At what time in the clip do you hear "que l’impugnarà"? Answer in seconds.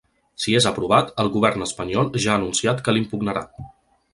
2.89-3.45